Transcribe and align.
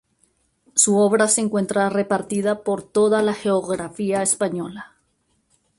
Su 0.73 0.97
obra 0.97 1.27
se 1.27 1.41
encuentra 1.41 1.87
repartida 1.91 2.63
por 2.63 2.81
toda 2.81 3.21
la 3.21 3.35
geografía 3.35 4.23
española. 4.23 4.95